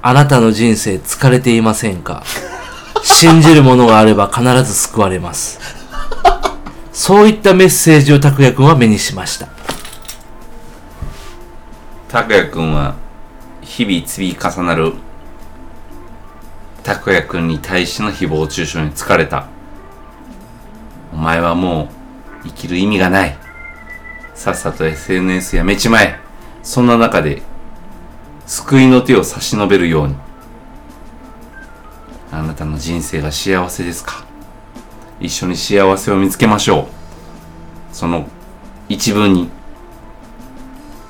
[0.00, 2.22] あなたの人生疲れていませんか？
[3.02, 5.60] 信じるものがあれば必ず救われます。
[6.92, 9.48] そういったメッセージを拓也くんは目にしました。
[12.08, 12.94] 拓也くんは
[13.60, 14.94] 日々積み重なる
[16.82, 19.46] 拓也くんに対しての誹謗中傷に疲れた
[21.12, 21.90] お前はも
[22.44, 23.36] う生きる意味がない
[24.34, 26.18] さっさと SNS やめちまえ
[26.62, 27.42] そんな中で
[28.48, 30.16] 救いの手を差し伸べるように。
[32.32, 34.24] あなたの人生が幸せですか？
[35.20, 36.86] 一緒に幸せを見つけましょう。
[37.94, 38.26] その
[38.88, 39.50] 一文に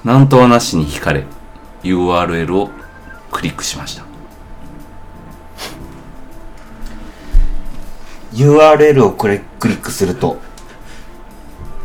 [0.04, 1.26] なんとはなしに惹かれ
[1.84, 2.70] URL を
[3.30, 4.04] クリックしました。
[8.32, 10.38] URL をクリクリックすると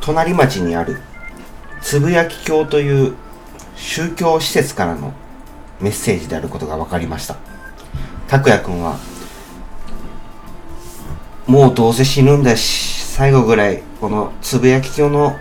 [0.02, 1.00] 隣町にある
[1.80, 3.14] つぶやき教という
[3.76, 5.14] 宗教施設からの
[5.80, 7.36] メッセージであることが分かりました。
[8.28, 8.98] 拓也くんは
[11.46, 15.38] もうどうせ死ぬんだし最後ぐらいこのつぶやき教の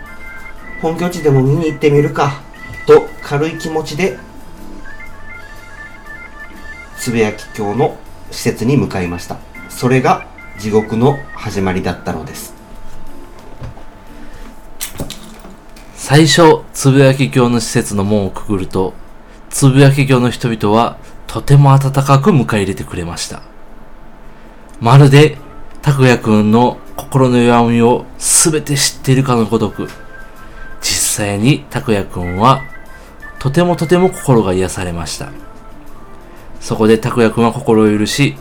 [0.81, 2.41] 本拠地でも見に行ってみるか
[2.85, 4.17] と軽い気持ちで
[6.97, 7.97] つぶやき教の
[8.31, 9.37] 施設に向かいました。
[9.69, 10.27] それが
[10.59, 12.53] 地獄の始まりだったのです。
[15.95, 18.93] 最初、つぶやき教の施設の門をくぐると、
[19.53, 23.43] つぶやき教の人々はとても温かく迎え入れてくれました。
[24.81, 25.37] まるで、
[25.83, 29.87] 拓也くんの心の弱みをすべて知っているかのごとく、
[30.81, 32.63] 実際に拓也くんは
[33.37, 35.29] とてもとても心が癒されました。
[36.59, 38.35] そこで拓也くんは心を許し、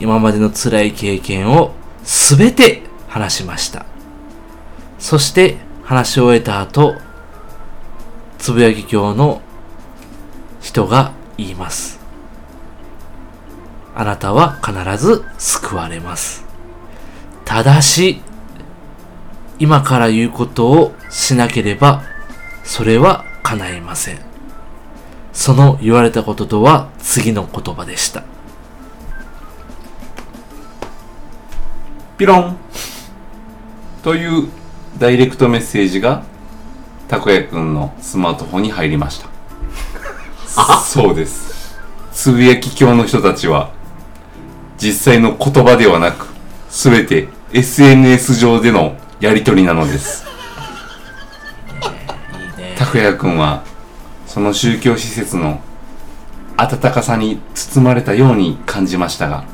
[0.00, 3.86] 今までの辛い経験をすべて話しました。
[4.98, 6.96] そして話し終えた後、
[8.38, 9.42] つぶやき教の
[10.66, 12.00] 人が言います。
[13.94, 16.44] あなたは必ず救われます。
[17.44, 18.20] ただし、
[19.60, 22.02] 今から言うことをしなければ、
[22.64, 24.18] それは叶いません。
[25.32, 28.24] その言われたこととは次の言葉でした。
[32.18, 32.56] ピロン
[34.02, 34.48] という
[34.98, 36.24] ダイレクトメッセージが
[37.06, 39.35] たこやくんのスマートフォンに入りました
[40.84, 41.76] そうです。
[42.12, 43.70] つぶやき教の人たちは
[44.78, 46.26] 実際の言葉ではなく
[46.70, 50.24] 全て SNS 上でのやり取りなのです。
[52.76, 53.62] 拓也くんは
[54.26, 55.60] その宗教施設の
[56.56, 59.44] 温かさに包まれたように感じましたが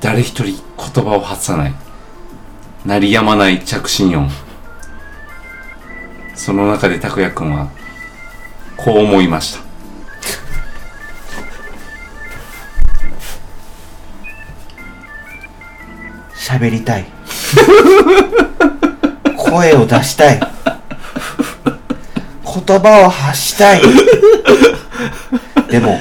[0.00, 0.44] 誰一人
[0.76, 1.74] 言葉を発さない
[2.84, 4.30] 鳴りやまない着信音。
[6.34, 7.68] その中で拓也くんは
[8.76, 9.65] こう思いました
[16.46, 17.06] 喋りたい。
[19.36, 20.38] 声を出したい。
[20.38, 20.48] 言
[22.78, 23.82] 葉を発したい。
[25.68, 25.98] でも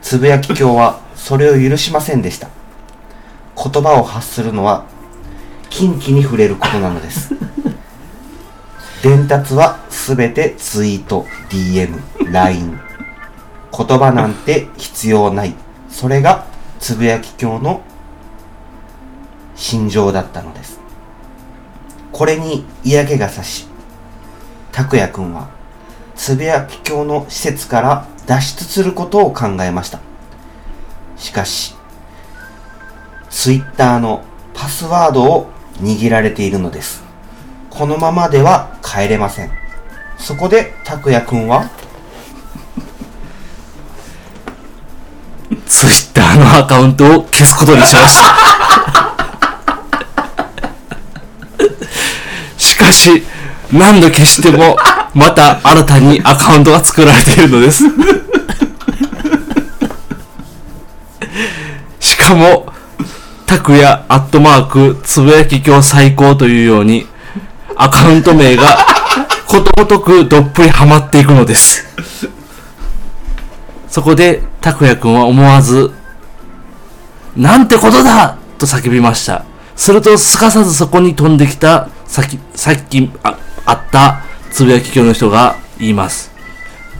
[0.00, 2.48] つぶやき教はそれを許しませんでした。
[3.56, 4.86] 言葉を発するのは
[5.68, 7.34] 禁忌に触れることなのです。
[9.02, 12.78] 伝達はすべてツイート DMLINE
[13.76, 15.56] 言葉なんて必要ない。
[15.90, 16.46] それが
[16.78, 17.82] つぶやき教の
[19.58, 20.78] 心情だったのです。
[22.12, 23.66] これに嫌気がさし
[24.72, 25.48] 拓也くんは
[26.14, 30.00] つぶやき教の施設から脱出することを考えました。
[31.16, 31.74] しかし
[33.28, 37.02] ツイッターのパスワードを握られているのです。
[37.68, 39.50] このままでは帰れません。
[40.16, 41.68] そこで拓也くんは
[45.66, 48.57] ツイッターのアカウントを消すことにしました。
[52.92, 53.22] しかし、
[53.72, 54.76] 何度消しても、
[55.14, 57.84] また新たにアカウントが作られているのです。
[62.00, 62.72] しかも、
[63.46, 67.06] 拓也アットマークつぶやき今日最高というように、
[67.76, 68.78] アカウント名が
[69.46, 71.86] ことごとくどっぷりハマっていくのです。
[73.88, 75.92] そこで、拓也くんは思わず、
[77.36, 79.44] なんてことだと叫びました。
[79.76, 86.32] すると、すかさずそこに飛んできた、さっき、さっきああったつぶやき教の人が言います。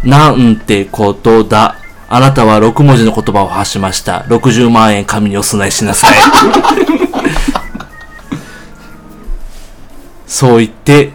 [0.04, 1.76] なんてことだ。
[2.10, 4.20] あなたは6文字の言葉を発しました。
[4.28, 6.10] 60万円紙にお供えしなさい。
[10.26, 11.12] そう言って、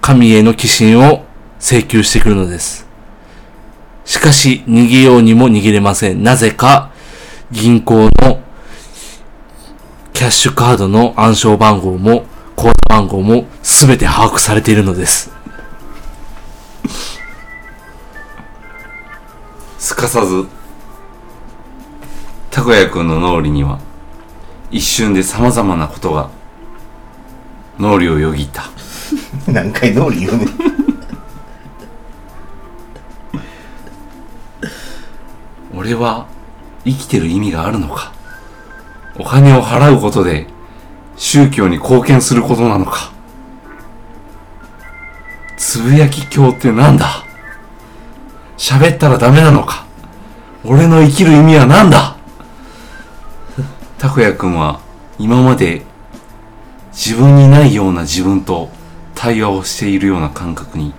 [0.00, 1.24] 神への寄進を
[1.60, 2.86] 請求してくるのです。
[4.04, 6.22] しかし、逃げようにも逃げれません。
[6.22, 6.90] なぜか、
[7.50, 8.40] 銀行の
[10.12, 12.26] キャッシュカードの暗証番号も
[12.60, 15.32] 口座番号も全て把握されているのです。
[19.78, 20.46] すかさず、
[22.50, 23.80] たこやくんの脳裏には、
[24.70, 26.28] 一瞬で様々なことが、
[27.78, 28.64] 脳裏をよぎった。
[29.50, 30.48] 何回通り言うねん
[35.74, 36.26] 俺は
[36.84, 38.12] 生きてる意味があるのか
[39.18, 40.46] お金を払うことで
[41.20, 43.12] 宗教に貢献することなのか。
[45.58, 47.26] つぶやき教ってなんだ。
[48.56, 49.84] 喋ったらダメなのか。
[50.64, 52.16] 俺の生きる意味は何だ。
[53.98, 54.80] たこやくんは
[55.18, 55.82] 今まで
[56.86, 58.70] 自分にないような自分と
[59.14, 60.94] 対話をしているような感覚に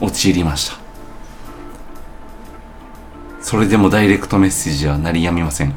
[0.00, 0.78] 陥りました。
[3.42, 5.74] それでもダイレクトメッセージは鳴りやみません。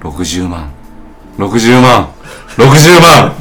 [0.00, 0.83] 60万。
[1.36, 2.12] 60万
[2.56, 3.34] !60 万。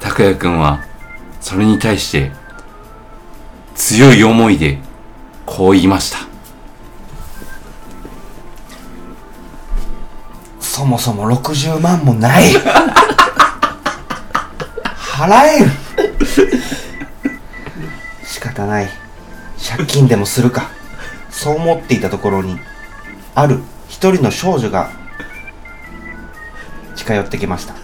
[0.00, 0.84] 拓也くんは、
[1.40, 2.30] それに対して、
[3.74, 4.78] 強い思いで、
[5.44, 6.18] こう言いました。
[10.60, 12.52] そもそも60万もない。
[14.96, 15.70] 払える
[18.24, 18.88] 仕方ない。
[19.66, 20.70] 借金でもするか。
[21.30, 22.58] そう思っていたところに
[23.34, 24.90] ある一人の少女が
[27.04, 27.74] 近寄ってきました。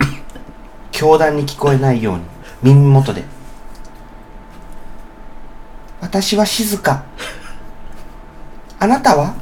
[0.90, 2.22] 教団に聞こえないように
[2.62, 3.24] 耳元で
[6.00, 7.02] 「私は静か。
[8.80, 9.34] あなたは?」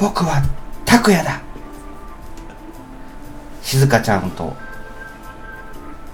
[0.00, 0.42] 僕は
[0.86, 1.40] 拓也だ。
[3.62, 4.56] 静香ちゃんと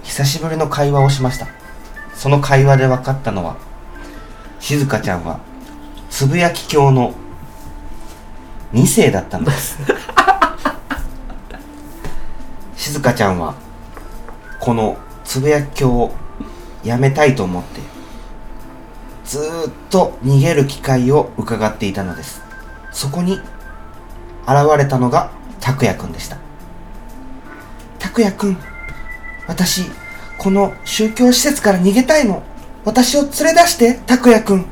[0.03, 1.47] 久しぶりの会話をしました。
[2.13, 3.55] その会話で分かったのは
[4.59, 5.39] 静香ちゃんは
[6.09, 7.13] つぶやき教の
[8.73, 9.79] 2世だったのです。
[12.91, 13.55] 静香ちゃんは
[14.59, 16.13] このつぶやき教を
[16.83, 17.79] やめたいと思って
[19.23, 19.41] ずっ
[19.89, 22.41] と逃げる機会を伺っていたのです。
[22.91, 26.37] そこに現れたのが拓也くんでした。
[27.97, 28.57] 拓也くん
[29.47, 29.83] 私
[30.37, 32.43] この宗教施設から逃げたいの。
[32.83, 34.65] 私を連れ出して拓也くん。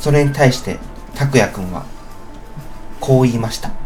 [0.00, 0.80] それに対して
[1.14, 1.84] 拓也くんは
[2.98, 3.81] こう言いました。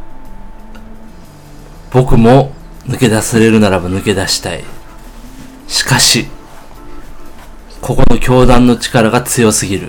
[1.97, 2.53] 僕も
[2.87, 4.63] 抜け出せれるならば抜け出したい。
[5.67, 6.27] しかし、
[7.81, 9.89] ここの教団の力が強すぎる。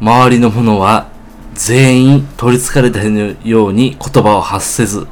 [0.00, 1.06] 周りの者は
[1.54, 5.06] 全員取り憑かれたように言葉を発せず、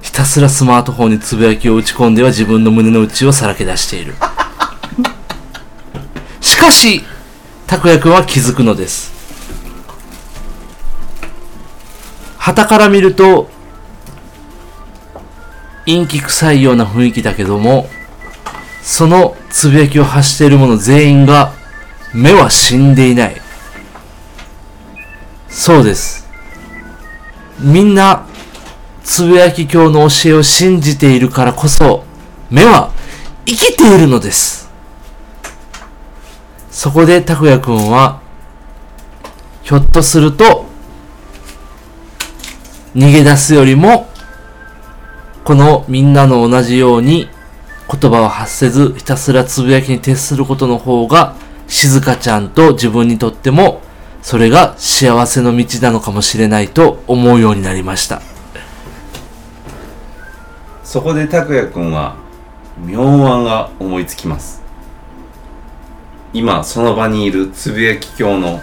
[0.00, 4.14] ひたすらスマートフォンにつぶやきを打ち込んでは自分の胸の内をさらけ出している。
[6.40, 7.04] しかし、
[7.66, 9.12] 拓也くんは気づくのです。
[12.38, 13.50] 旗から見ると、
[15.86, 17.88] 陰気臭いような雰囲気だけども、
[18.82, 21.52] そのつぶやきを発している者全員が、
[22.12, 23.40] 目は死んでいない。
[25.48, 26.28] そうです。
[27.58, 28.26] みんな、
[29.04, 32.04] つぶやき教の教えを信じているからこそ、
[32.50, 32.90] 目は
[33.46, 34.68] 生きているのです。
[36.70, 38.20] そこで拓也くんは、
[39.62, 40.66] ひょっとすると、
[42.94, 44.11] 逃げ出すよりも、
[45.44, 47.28] このみんなの同じように
[47.90, 51.34] 言葉を発せずひたすらつぶやきに徹することの方が
[51.66, 53.80] 静香ちゃんと自分にとっても
[54.22, 58.22] それが幸せの道なのかもしれないと思うようになりました。
[60.92, 62.16] そこで拓也くんは
[62.84, 64.62] 妙案が思いつきます
[66.34, 68.60] 今その場にいるつぶやき教の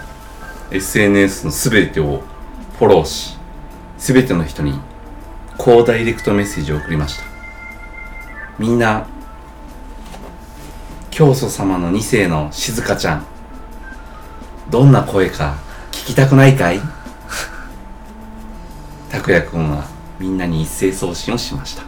[0.70, 2.22] SNS の全てを
[2.78, 3.36] フォローし
[3.98, 4.78] 全ての人に
[5.62, 7.24] こうダイレクトメッセージを送りました。
[8.58, 9.06] みんな
[11.10, 13.26] 教祖様の2世の静香ちゃん
[14.70, 15.58] どんな声か
[15.92, 16.80] 聞きたくないかい？
[19.12, 19.84] 拓也くんは
[20.18, 21.82] みんなに一斉送信をしました。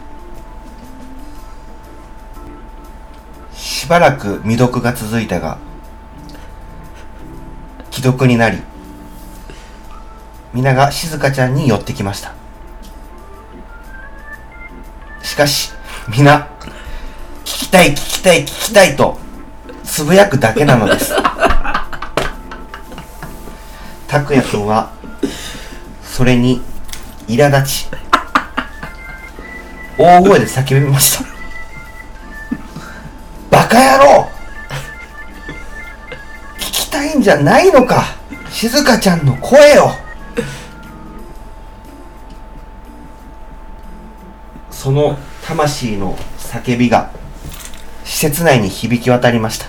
[3.55, 5.57] しばらく未読が続いたが
[7.89, 8.61] 既読になり
[10.53, 12.42] 皆が静香ちゃんに寄ってきました。
[15.23, 15.71] しかし
[16.09, 16.47] 皆
[17.43, 19.17] 聞きたい聞きたい聞きたいと
[19.83, 21.13] つぶやくだけなのです。
[24.07, 24.91] 拓也くんは
[26.03, 26.61] それに
[27.27, 27.87] 苛立ち
[29.97, 31.25] 大声で叫びました。
[33.49, 34.29] バカ野郎
[36.57, 38.03] 聞きたいんじゃないのか
[38.51, 40.02] 静香ちゃんの声を。
[44.93, 47.11] の魂の叫びが
[48.03, 49.67] 施設内に響き渡りました。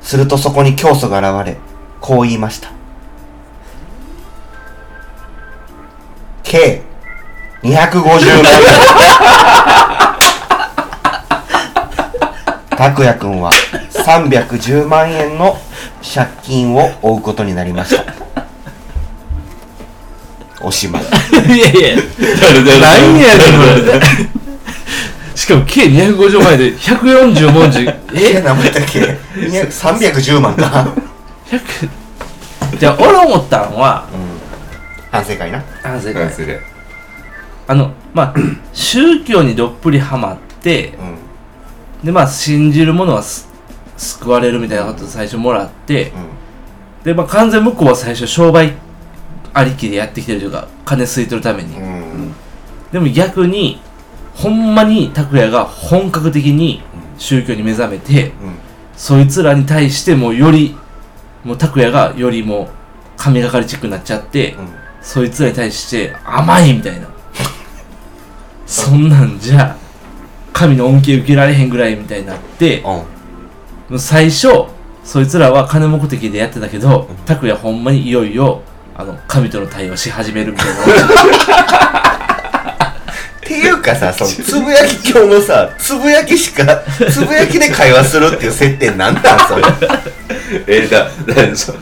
[0.00, 1.56] するとそこに教祖が現れ
[2.00, 2.70] こう言いました。
[6.42, 6.82] 計
[7.62, 8.44] 250万
[12.76, 13.50] 拓也くんは
[13.92, 15.56] 310万円の
[16.02, 18.04] 借金を負うことになりました。
[18.20, 18.21] お
[20.72, 21.02] しまい
[21.54, 21.96] いやいや。
[22.80, 24.00] 何やねんこれ。
[25.34, 27.80] しかも計250万円で140文字。
[28.14, 28.36] え？
[28.36, 29.00] え何も言ったっけ
[29.36, 30.62] ？200 310万か。
[30.62, 30.88] な
[32.78, 34.06] じゃあ俺思ったんは
[35.10, 35.62] 反省会な。
[35.82, 36.60] あ正解何それ
[37.66, 38.34] あのまあ
[38.72, 42.06] 宗教にどっぷりハマってうん。
[42.06, 43.48] でまあ信じるものはす
[43.96, 46.12] 救われるみたいなことを最初もらって
[47.04, 48.72] でまあ完全向こうは最初商売
[49.54, 51.76] ありきでやってきてるというか金吸い取るために。
[51.76, 51.84] うん。
[51.84, 51.88] う
[52.28, 52.34] ん
[52.92, 53.80] でも逆に
[54.34, 56.82] ほんまに拓哉が本格的に
[57.16, 58.32] 宗教に目覚めてうん。
[58.94, 60.76] そいつらに対してもうより
[61.42, 62.68] もう拓哉がよりもう
[63.16, 64.68] 神がかりチックになっちゃって、うん。
[65.00, 67.08] そいつらに対して甘いみたいな。
[68.66, 69.76] そんなんじゃ
[70.52, 72.84] 神の恩恵受けられへんぐらいみたいになって
[73.98, 74.48] 最初
[75.02, 78.62] そいつらは金目的でやってたけど拓哉ほんまにいよいよ
[78.94, 80.72] あの神との対話し始めるみたいな
[83.38, 86.64] っていうかさ、そのつぶやき教のさ、つぶやきしか、
[87.10, 89.62] つぶやきで会話するっていう設定なんなんそれ？
[90.66, 91.04] えー、だ、
[91.48, 91.72] だ、そ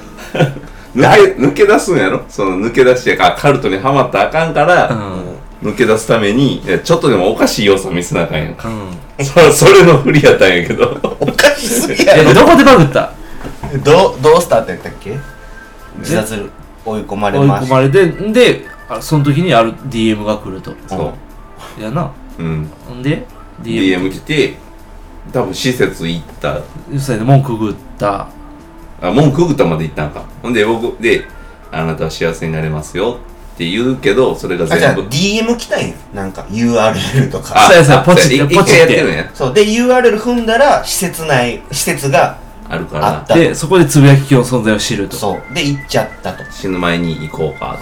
[0.95, 2.25] 抜け、抜け出すんやろ？
[2.29, 4.95] その抜け出して、あ、カルトにはまったらあかんから、う
[5.27, 8.67] ん抜け出すために、ちょっとでもおかしい要素見せなあかんやんか。
[8.69, 8.89] うん
[9.23, 10.99] そそれの振りやったんやけど。
[11.21, 12.31] おかしすぎやろ。
[12.31, 13.13] えどこでバグった？
[13.85, 15.19] どう、どうスタートやったっけ？
[15.99, 16.49] 自殺に
[16.85, 17.67] 追い込まれ追いました。
[17.67, 21.15] 込まれてんであその時にある DM が来るとそ
[21.79, 21.83] う。
[21.83, 22.71] やなうん。
[22.89, 23.27] ほんで
[23.63, 24.55] DM, DM 来て、
[25.33, 26.61] 多分施設行った。
[26.99, 28.29] それで文句ぐった
[29.01, 30.25] あ、文句ぐったまで行ったんか。
[30.43, 31.25] ほんで、僕、で、
[31.71, 33.19] あなたは幸せになれますよ
[33.55, 35.11] って言うけど、それがあ、じゃあ全部。
[35.11, 35.95] DM 来たんや。
[36.15, 37.61] なんか URL とか。
[37.69, 39.31] そうやそうやポチってポチって回やってるんや。
[39.35, 39.55] そう。
[39.55, 42.39] で、URL 踏んだら、施設内、施設が
[42.71, 45.55] あるかあっら、たでそこでつぶやき機の存在を知るとそう。
[45.55, 46.45] で、行っちゃったと。
[46.53, 47.79] 死ぬ前に行こうか。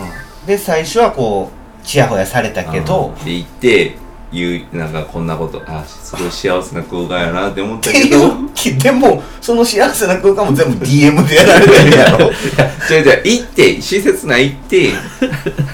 [0.47, 1.51] で、最初はこ
[1.83, 3.97] う、ちやほやされたけど、で行って
[4.33, 12.31] 言うなんかこんなことあすごい幸せな空間やなって思っったていけどうき、でも、その幸せな空間も全部 DM でやられてるやろ。
[12.91, 14.93] 違う違う行って施設内行って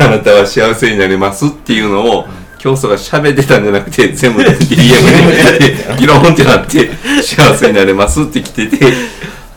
[0.01, 2.27] あなたは幸せになりますっていうのを
[2.65, 6.89] 教祖が喋ってたんじゃなくて 全部 DM ででギロンってなって
[7.23, 8.87] 幸せになれますって来てて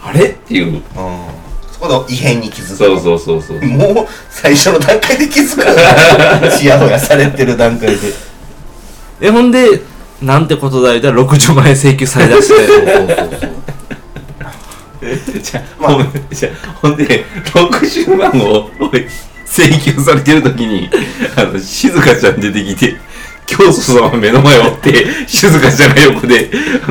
[0.04, 0.26] あれ？
[0.26, 0.66] っていう。
[0.66, 0.82] うん。
[1.72, 2.76] そこで異変に気づく。
[2.76, 3.62] そうそうそうそう。
[3.66, 7.98] もう最初の段階で気づくからちやほやされてる段階で。
[9.22, 9.84] えほんで
[10.22, 12.56] なんてことだいたら60万円請求されだして。
[15.42, 15.92] じゃあ
[16.82, 18.70] ほんで60万を
[19.50, 20.90] 請求されてる時に
[21.36, 22.98] あの静香ちゃん出てきて
[23.46, 26.50] 教祖様目の前を追って静香ちゃんが横で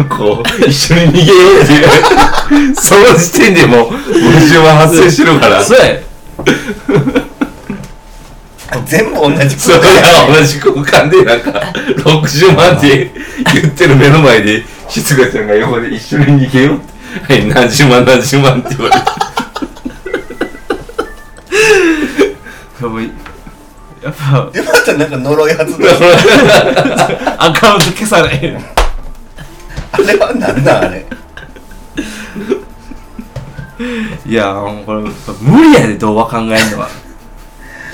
[0.09, 1.27] こう一緒に逃げよ
[1.61, 5.63] うっていうその時点でもう50万発生してるから。
[5.63, 6.01] そうや。
[8.85, 9.85] 全部同じそれが
[10.29, 13.13] 同じ空間でなんか60万って
[13.55, 16.97] 言ってる目の前で静香ちゃんが横で一緒に逃げようって。
[17.23, 19.46] はい何十万何十万って言われて
[24.03, 24.51] やっぱやっぱ。
[24.53, 25.85] でまたなんか呪い発動
[27.39, 28.57] アカウント消されへん
[29.93, 31.07] あれはなんだあれ。
[34.27, 35.03] いやもうこれ
[35.41, 36.89] 無理やで童話考えんのは。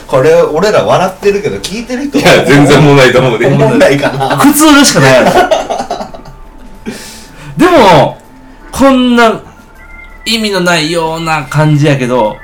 [0.07, 3.47] これ俺ら笑ってるけど聞いてる人いや全然もうないと思うで。
[3.47, 4.37] 思んないかな。
[4.37, 5.33] 苦痛でしかないやろ
[7.57, 8.19] でも
[8.71, 9.41] こんな
[10.25, 12.37] 意味のないような感じやけど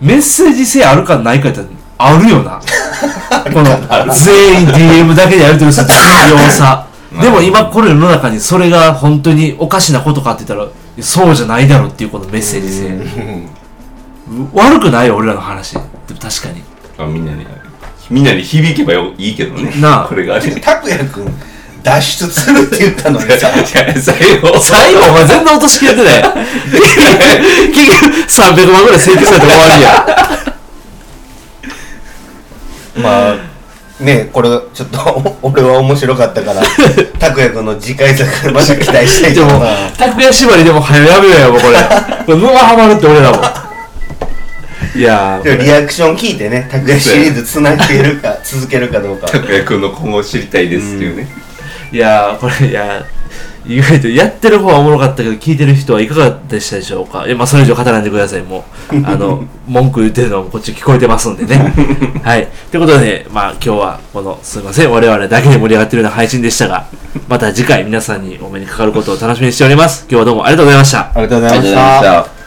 [0.00, 1.60] メッセージ性あるかないかって
[1.98, 2.60] あるよな。
[3.52, 3.64] この
[4.12, 6.86] 全員 DM だけでやり取りする重要さ。
[7.20, 10.70] でも今これ世の中にそれが本当におかしなことかって言ったら
[11.02, 12.98] そうじゃないだろっていうこのメッセージ性。
[14.52, 15.72] 悪くないよ俺らの話。
[15.72, 15.84] でも
[16.20, 16.62] 確かに。
[16.98, 17.46] あみんなに
[18.10, 19.72] みんなに響けばよいいけどね。
[19.80, 20.06] なあ。
[20.06, 20.60] これがね。
[20.60, 21.26] 拓也君
[21.82, 23.48] 脱出するって言ったのにさ。
[23.64, 24.60] 最後。
[24.60, 26.22] 最後お前全然落としきれてない。
[27.72, 30.57] 結局300万ぐらい請求されて終わりや
[32.98, 33.36] まあ
[34.00, 36.62] ねこれちょっと 俺は面白かったから
[37.18, 39.90] 拓也君の次回作また期待したいけどな。
[39.96, 41.78] 拓哉縛りでも早やめよやもうこれ。
[42.26, 43.42] これ沼ハマるって俺らも
[44.94, 49.26] いいやリアクション聞いてね拓哉シリーズつなげるか続けるかどうか。
[49.26, 51.28] 拓也君の今後知りたいですっていうね。
[51.90, 53.02] いやーこれいや
[53.68, 57.26] 意外とやってる方はおもろかったけど聞いてる人はいかがでしたでしょうか？
[57.26, 58.42] いやまあそれ以上語らんでください。
[58.42, 61.74] もう あの文句言ってるのもこっち聞こえてますんでね。
[62.24, 62.48] はい。
[62.70, 64.90] ということでまあ今日はこのすいません。
[64.90, 66.86] 我々だけで盛り上がってるような配信でしたが
[67.28, 70.06] また次回皆さんにお目にかかることを楽しみにしております。
[70.10, 70.98] 今日はどうもありがとうございました。
[71.00, 72.37] ありがとうございました。